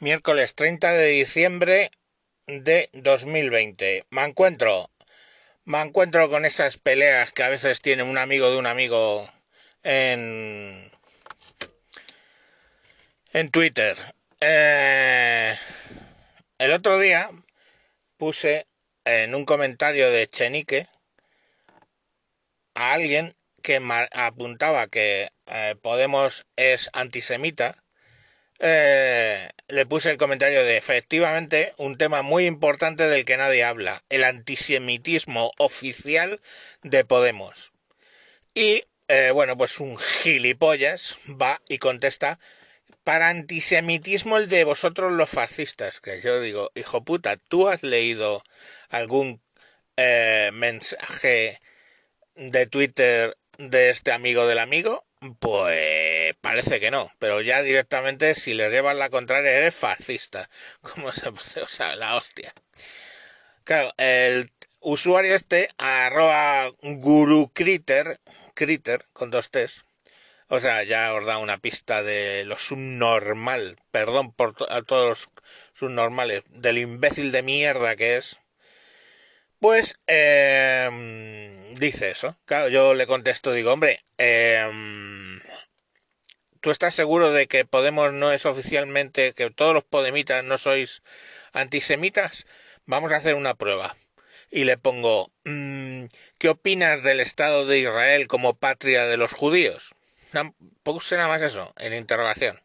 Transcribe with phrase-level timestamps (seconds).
[0.00, 1.90] miércoles 30 de diciembre
[2.46, 4.04] de 2020.
[4.10, 4.90] Me encuentro,
[5.64, 9.28] me encuentro con esas peleas que a veces tiene un amigo de un amigo
[9.82, 10.90] en,
[13.32, 13.96] en Twitter.
[14.40, 15.56] Eh,
[16.58, 17.30] el otro día
[18.16, 18.66] puse
[19.04, 20.86] en un comentario de Chenique
[22.74, 23.80] a alguien que
[24.12, 27.82] apuntaba que eh, Podemos es antisemita
[28.58, 34.02] eh, le puse el comentario de efectivamente un tema muy importante del que nadie habla,
[34.08, 36.40] el antisemitismo oficial
[36.82, 37.72] de Podemos.
[38.54, 42.38] Y eh, bueno, pues un gilipollas va y contesta
[43.04, 48.42] para antisemitismo el de vosotros los fascistas, que yo digo, hijo puta, ¿tú has leído
[48.88, 49.40] algún
[49.96, 51.60] eh, mensaje
[52.34, 55.05] de Twitter de este amigo del amigo?
[55.34, 60.48] Pues parece que no, pero ya directamente si le llevas la contraria eres fascista.
[60.80, 61.62] ¿Cómo se puede?
[61.62, 62.52] O sea, la hostia.
[63.64, 68.20] Claro, el usuario este, arroba gurucritter,
[68.54, 69.84] critter, con dos T's,
[70.48, 75.28] o sea, ya os da una pista de lo subnormal, perdón por a todos los
[75.74, 78.40] subnormales, del imbécil de mierda que es,
[79.58, 80.88] pues eh,
[81.78, 82.36] dice eso.
[82.44, 84.70] Claro, yo le contesto, digo, hombre, eh,
[86.66, 91.04] ¿tú estás seguro de que Podemos no es oficialmente, que todos los podemitas no sois
[91.52, 92.44] antisemitas?
[92.86, 93.96] Vamos a hacer una prueba.
[94.50, 96.06] Y le pongo, mm,
[96.38, 99.94] ¿qué opinas del Estado de Israel como patria de los judíos?
[100.82, 102.60] Puse nada más eso, en interrogación.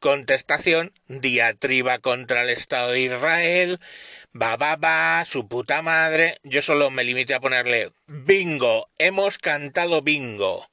[0.00, 3.78] Contestación, diatriba contra el Estado de Israel,
[4.34, 6.38] va, va, va, su puta madre.
[6.42, 10.68] Yo solo me limité a ponerle bingo, hemos cantado bingo.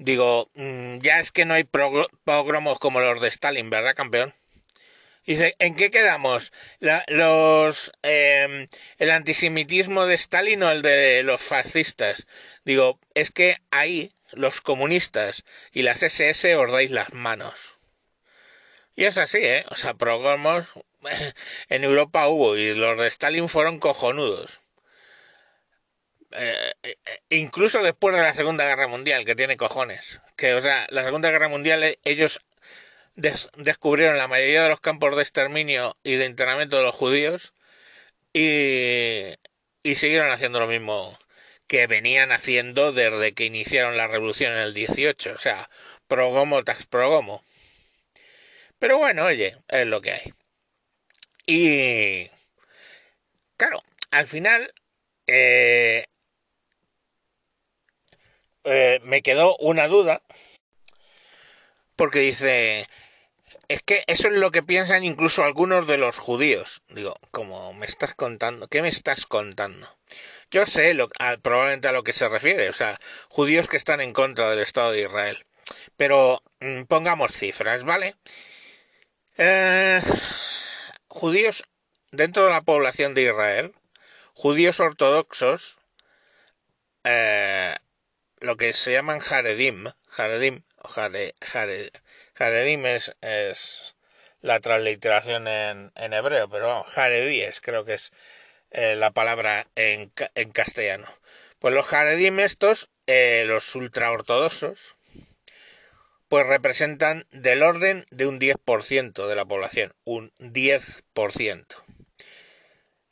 [0.00, 4.34] Digo, mm, ya es que no hay pogromos como los de Stalin, ¿verdad, campeón?
[5.26, 6.52] Dice, ¿en qué quedamos?
[7.08, 12.26] los em, ¿El antisemitismo de Stalin o el de los fascistas?
[12.64, 17.78] Digo, es que ahí los comunistas y las SS os dais las manos.
[18.96, 19.66] Y es así, ¿eh?
[19.68, 20.72] O sea, pogromos
[21.68, 24.62] en Europa hubo y los de Stalin fueron cojonudos.
[26.32, 26.96] Eh, eh,
[27.30, 30.20] incluso después de la Segunda Guerra Mundial, que tiene cojones.
[30.36, 32.40] Que, o sea, la Segunda Guerra Mundial eh, ellos
[33.14, 37.54] descubrieron la mayoría de los campos de exterminio y de internamiento de los judíos
[38.32, 39.34] y,
[39.82, 41.18] y siguieron haciendo lo mismo
[41.66, 45.32] que venían haciendo desde que iniciaron la revolución en el 18.
[45.32, 45.70] O sea,
[46.08, 47.44] progomo tras progomo.
[48.78, 50.34] Pero bueno, oye, es lo que hay.
[51.46, 52.28] Y
[53.56, 54.72] claro, al final
[58.64, 60.22] eh, me quedó una duda
[61.96, 62.88] porque dice,
[63.68, 66.82] es que eso es lo que piensan incluso algunos de los judíos.
[66.88, 69.86] Digo, como me estás contando, ¿qué me estás contando?
[70.50, 71.08] Yo sé lo,
[71.42, 72.98] probablemente a lo que se refiere, o sea,
[73.28, 75.46] judíos que están en contra del Estado de Israel.
[75.96, 78.16] Pero mm, pongamos cifras, ¿vale?
[79.36, 80.00] Eh,
[81.08, 81.64] judíos
[82.10, 83.74] dentro de la población de Israel,
[84.34, 85.78] judíos ortodoxos,
[87.04, 87.74] eh,
[88.40, 93.94] lo que se llaman Jaredim, Jaredim, o Jaredim es, es,
[94.40, 98.12] la transliteración en, en hebreo, pero vamos, Jaredíes creo que es
[98.70, 101.06] eh, la palabra en, en, castellano.
[101.58, 104.96] Pues los Jaredim estos, eh, los ultraortodoxos,
[106.28, 111.66] pues representan del orden de un 10% de la población, un 10%.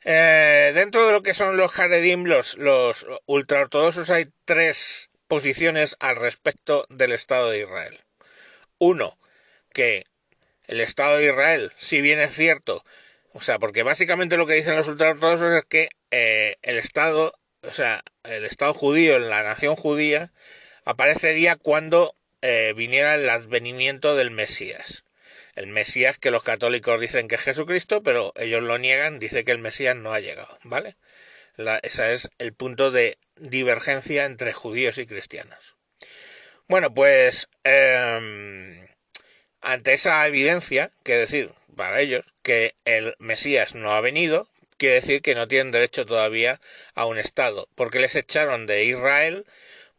[0.05, 6.17] Eh, dentro de lo que son los Haredim, los, los ultraortodoxos, hay tres posiciones al
[6.17, 8.01] respecto del Estado de Israel.
[8.79, 9.17] Uno,
[9.71, 10.03] que
[10.67, 12.83] el Estado de Israel, si bien es cierto,
[13.31, 17.71] o sea, porque básicamente lo que dicen los ultraortodoxos es que eh, el Estado, o
[17.71, 20.33] sea, el Estado judío la nación judía
[20.83, 25.05] aparecería cuando eh, viniera el advenimiento del Mesías.
[25.55, 29.51] El Mesías que los católicos dicen que es Jesucristo, pero ellos lo niegan, dice que
[29.51, 30.95] el Mesías no ha llegado, ¿vale?
[31.83, 35.75] Ese es el punto de divergencia entre judíos y cristianos.
[36.67, 38.87] Bueno, pues em,
[39.61, 44.47] ante esa evidencia, que decir para ellos que el Mesías no ha venido,
[44.77, 46.61] quiere decir que no tienen derecho todavía
[46.93, 49.45] a un Estado, porque les echaron de Israel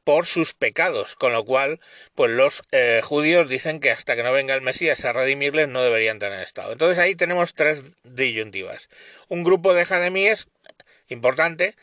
[0.04, 1.80] por sus pecados, con lo cual,
[2.14, 5.82] pues los eh, judíos dicen que hasta que no venga el Mesías a redimirles no
[5.82, 6.72] deberían tener Estado.
[6.72, 8.88] Entonces ahí tenemos tres disyuntivas.
[9.28, 10.48] Un grupo de jademíes
[11.10, 11.76] importante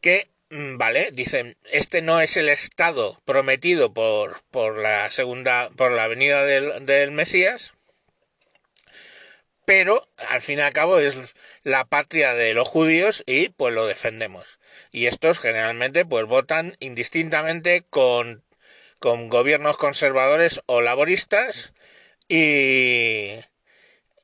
[0.00, 5.92] que, mm, vale, dicen, este no es el Estado prometido por, por la segunda, por
[5.92, 7.74] la venida del, del Mesías,
[9.64, 13.86] pero al fin y al cabo es la patria de los judíos y pues lo
[13.86, 14.58] defendemos.
[14.92, 18.42] Y estos generalmente pues votan indistintamente con,
[18.98, 21.74] con gobiernos conservadores o laboristas
[22.28, 23.34] y,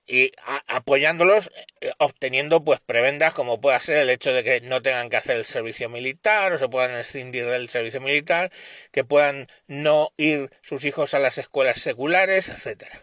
[0.06, 0.32] y
[0.66, 5.16] apoyándolos, eh, obteniendo pues prebendas como pueda ser el hecho de que no tengan que
[5.16, 8.52] hacer el servicio militar o se puedan escindir del servicio militar,
[8.92, 13.00] que puedan no ir sus hijos a las escuelas seculares, etcétera.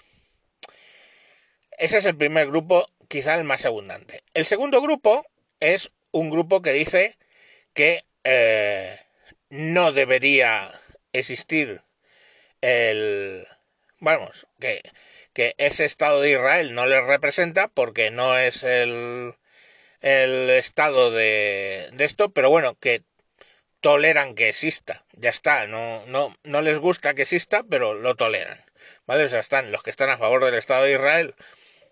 [1.77, 4.24] Ese es el primer grupo, quizá el más abundante.
[4.33, 5.25] El segundo grupo
[5.59, 7.18] es un grupo que dice
[7.74, 9.00] que eh,
[9.50, 10.69] no debería
[11.13, 11.81] existir
[12.62, 13.45] el...
[14.01, 14.81] Vamos, que
[15.33, 19.36] que ese Estado de Israel no les representa porque no es el,
[20.01, 23.03] el Estado de, de esto, pero bueno, que
[23.80, 28.63] toleran que exista, ya está, no, no, no les gusta que exista, pero lo toleran,
[29.07, 29.24] ¿vale?
[29.25, 31.36] O sea, están los que están a favor del Estado de Israel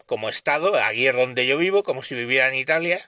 [0.05, 2.99] como Estado, aquí es donde yo vivo, como si viviera en Italia,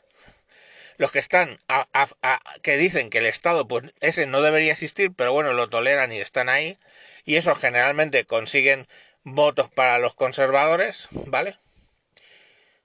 [1.01, 5.11] los que están a, a, que dicen que el Estado, pues ese no debería existir,
[5.11, 6.77] pero bueno, lo toleran y están ahí,
[7.25, 8.87] y eso generalmente consiguen
[9.23, 11.57] votos para los conservadores, ¿vale?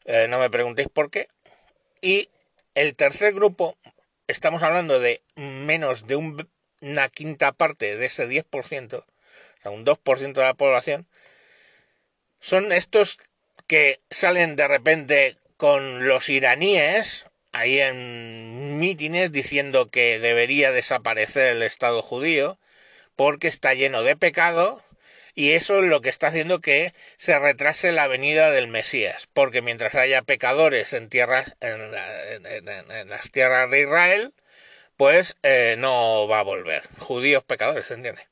[0.07, 1.29] Eh, no me preguntéis por qué.
[2.01, 2.31] Y
[2.75, 3.77] el tercer grupo,
[4.29, 9.05] estamos hablando de menos de una quinta parte de ese 10%, o
[9.61, 11.07] sea, un 2% de la población,
[12.41, 13.19] son estos
[13.67, 21.63] que salen de repente con los iraníes ahí en mítines diciendo que debería desaparecer el
[21.63, 22.59] Estado judío
[23.17, 24.83] porque está lleno de pecado
[25.35, 29.61] y eso es lo que está haciendo que se retrase la venida del Mesías, porque
[29.63, 31.91] mientras haya pecadores en tierras, en,
[33.09, 34.33] las tierras de Israel,
[34.97, 36.83] pues eh, no va a volver.
[36.99, 38.27] Judíos pecadores, ¿entiendes?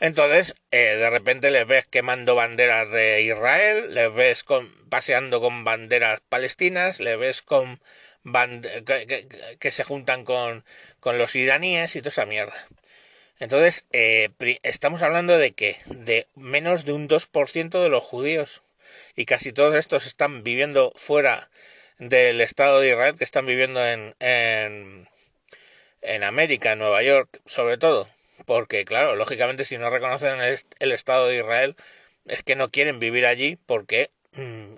[0.00, 5.64] Entonces, eh, de repente les ves quemando banderas de Israel, les ves con, paseando con
[5.64, 7.80] banderas palestinas, les ves con
[8.32, 9.28] que,
[9.58, 10.64] que, se juntan con,
[11.00, 12.54] con los iraníes y toda esa mierda.
[13.40, 14.30] Entonces, eh,
[14.62, 18.62] estamos hablando de que de menos de un 2% de los judíos
[19.14, 21.48] y casi todos estos están viviendo fuera
[21.98, 25.08] del Estado de Israel, que están viviendo en, en,
[26.02, 28.08] en América, en Nueva York, sobre todo,
[28.46, 31.76] porque claro, lógicamente si no reconocen el, el Estado de Israel
[32.26, 34.10] es que no quieren vivir allí porque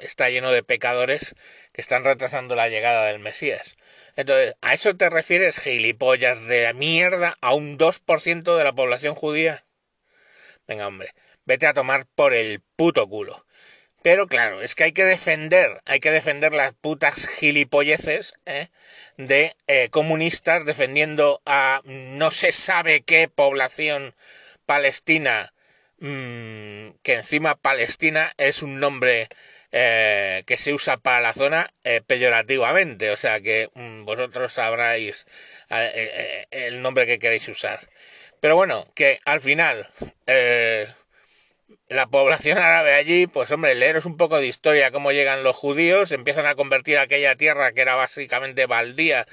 [0.01, 1.35] está lleno de pecadores
[1.73, 3.77] que están retrasando la llegada del Mesías.
[4.17, 9.65] Entonces, ¿a eso te refieres, gilipollas de mierda, a un 2% de la población judía?
[10.67, 11.15] Venga, hombre,
[11.45, 13.45] vete a tomar por el puto culo.
[14.03, 18.69] Pero claro, es que hay que defender, hay que defender las putas gilipolleces ¿eh?
[19.19, 24.15] de eh, comunistas defendiendo a no se sabe qué población
[24.65, 25.53] palestina,
[26.01, 29.29] mmm, que encima Palestina es un nombre
[29.73, 35.27] eh, que se usa para la zona eh, peyorativamente, o sea que mm, vosotros sabráis
[35.71, 37.81] eh, el nombre que queréis usar.
[38.41, 39.89] Pero bueno, que al final
[41.89, 46.13] la población árabe allí, pues hombre, leeros un poco de historia, cómo llegan los judíos,
[46.13, 49.27] empiezan a convertir aquella tierra que era básicamente baldía,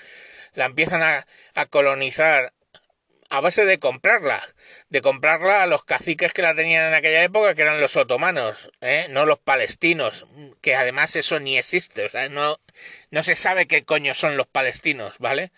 [0.53, 1.25] la empiezan a,
[1.55, 2.53] a colonizar
[3.29, 4.41] a base de comprarla,
[4.89, 8.71] de comprarla a los caciques que la tenían en aquella época, que eran los otomanos,
[8.81, 9.07] ¿eh?
[9.09, 10.27] no los palestinos,
[10.61, 12.57] que además eso ni existe, o sea, no,
[13.11, 15.51] no se sabe qué coño son los palestinos, ¿vale?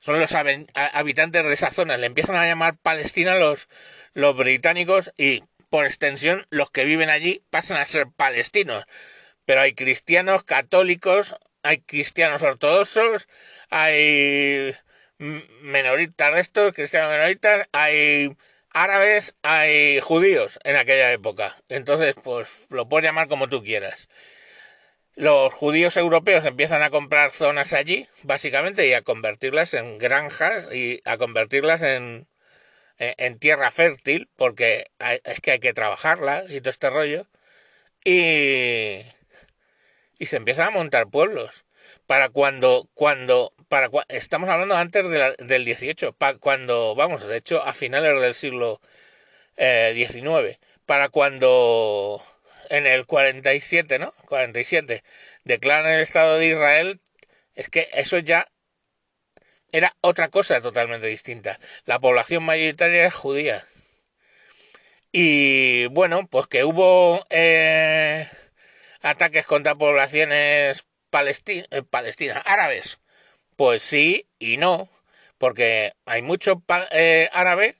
[0.00, 3.68] Son los habitantes de esa zona, le empiezan a llamar Palestina los,
[4.12, 8.84] los británicos y por extensión los que viven allí pasan a ser palestinos.
[9.44, 13.28] Pero hay cristianos católicos, hay cristianos ortodoxos,
[13.70, 14.76] hay
[15.18, 18.36] menoritas de estos, cristianos menoritas, hay
[18.70, 21.56] árabes, hay judíos en aquella época.
[21.68, 24.08] Entonces, pues lo puedes llamar como tú quieras.
[25.16, 31.00] Los judíos europeos empiezan a comprar zonas allí, básicamente, y a convertirlas en granjas y
[31.04, 32.28] a convertirlas en,
[32.98, 34.90] en, tierra fértil, porque
[35.24, 37.26] es que hay que trabajarla y todo este rollo.
[38.04, 39.02] Y,
[40.18, 41.66] y se empiezan a montar pueblos
[42.06, 45.04] para cuando, cuando, para estamos hablando antes
[45.38, 48.80] del 18, para cuando, vamos, de hecho, a finales del siglo
[49.56, 52.22] XIX, eh, para cuando
[52.70, 54.14] en el 47, ¿no?
[54.26, 55.02] 47,
[55.44, 57.00] declaran el Estado de Israel,
[57.54, 58.48] es que eso ya
[59.72, 61.58] era otra cosa totalmente distinta.
[61.84, 63.66] La población mayoritaria era judía.
[65.12, 68.28] Y bueno, pues que hubo eh,
[69.02, 73.00] ataques contra poblaciones eh, palestinas, árabes.
[73.58, 74.88] Pues sí y no,
[75.36, 76.62] porque hay mucho
[76.92, 77.74] eh, árabe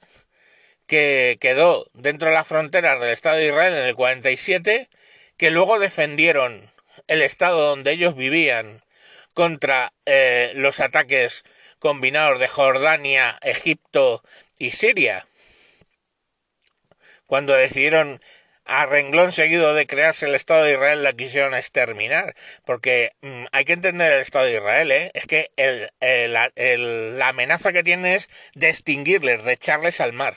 [0.88, 4.90] que quedó dentro de las fronteras del Estado de Israel en el 47,
[5.36, 6.68] que luego defendieron
[7.06, 8.82] el estado donde ellos vivían
[9.34, 11.44] contra eh, los ataques
[11.78, 14.24] combinados de Jordania, Egipto
[14.58, 15.28] y Siria.
[17.26, 18.20] Cuando decidieron
[18.68, 22.34] a renglón seguido de crearse el Estado de Israel la quisieron exterminar,
[22.64, 25.10] porque mm, hay que entender el Estado de Israel, ¿eh?
[25.14, 25.50] es que
[26.28, 30.36] la amenaza que tiene es de extinguirles, de echarles al mar,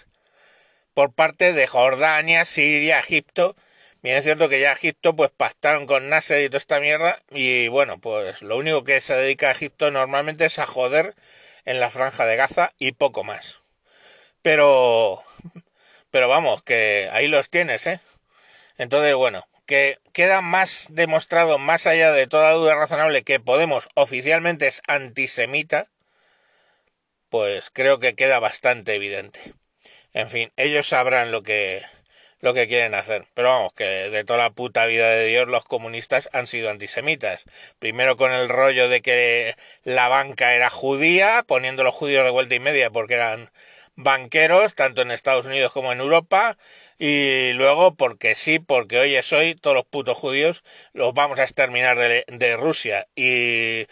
[0.94, 3.56] por parte de Jordania, Siria, Egipto,
[4.04, 7.68] Bien es cierto que ya Egipto pues pactaron con Nasser y toda esta mierda y
[7.68, 11.14] bueno, pues lo único que se dedica a Egipto normalmente es a joder
[11.66, 13.60] en la franja de Gaza y poco más.
[14.42, 15.24] Pero
[16.12, 18.02] pero vamos, que ahí los tienes, ¿eh?
[18.82, 24.66] Entonces, bueno, que queda más demostrado, más allá de toda duda razonable, que Podemos oficialmente
[24.66, 25.88] es antisemita,
[27.30, 29.40] pues creo que queda bastante evidente.
[30.14, 31.84] En fin, ellos sabrán lo que
[32.40, 33.28] lo que quieren hacer.
[33.36, 37.44] Pero vamos, que de toda la puta vida de Dios los comunistas han sido antisemitas.
[37.78, 42.56] Primero con el rollo de que la banca era judía, poniendo los judíos de vuelta
[42.56, 43.52] y media porque eran
[43.96, 46.58] banqueros, tanto en Estados Unidos como en Europa,
[47.04, 51.44] y luego porque sí, porque hoy es hoy, todos los putos judíos los vamos a
[51.44, 53.08] exterminar de, de Rusia.
[53.16, 53.88] Y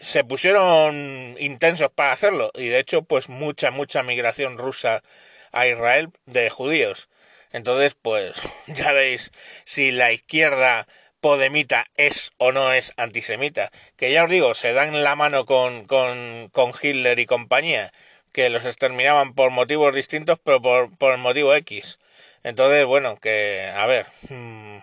[0.00, 5.02] se pusieron intensos para hacerlo, y de hecho, pues mucha, mucha migración rusa
[5.50, 7.08] a Israel de judíos.
[7.50, 9.32] Entonces, pues ya veis
[9.64, 10.86] si la izquierda
[11.20, 13.72] podemita es o no es antisemita.
[13.96, 17.92] Que ya os digo, se dan la mano con, con, con Hitler y compañía,
[18.32, 21.98] que los exterminaban por motivos distintos, pero por, por el motivo X.
[22.42, 24.78] Entonces, bueno, que, a ver, mm,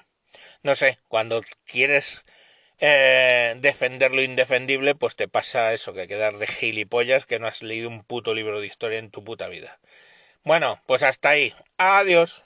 [0.64, 2.24] no sé, cuando quieres
[2.80, 7.64] eh, defender lo indefendible, pues te pasa eso, que quedar de gilipollas que no has
[7.64, 9.80] leído un puto libro de historia en tu puta vida.
[10.44, 11.56] Bueno, pues hasta ahí.
[11.78, 12.44] Adiós.